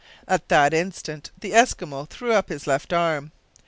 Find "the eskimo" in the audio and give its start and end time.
1.39-2.09